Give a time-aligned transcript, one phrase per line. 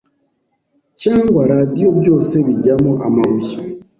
[1.01, 3.57] cyangwa radio, byose bijyamo amabuye,